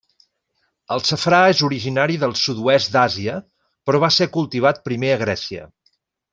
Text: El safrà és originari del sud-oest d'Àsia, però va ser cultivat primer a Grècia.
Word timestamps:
El 0.95 1.03
safrà 1.09 1.41
és 1.49 1.61
originari 1.67 2.17
del 2.23 2.33
sud-oest 2.45 2.91
d'Àsia, 2.97 3.37
però 3.91 4.03
va 4.07 4.13
ser 4.19 4.31
cultivat 4.41 4.85
primer 4.91 5.15
a 5.19 5.23
Grècia. 5.27 5.71